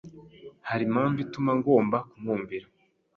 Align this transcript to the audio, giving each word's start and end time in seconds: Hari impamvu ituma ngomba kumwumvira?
Hari 0.69 0.83
impamvu 0.89 1.17
ituma 1.25 1.51
ngomba 1.59 1.97
kumwumvira? 2.09 2.65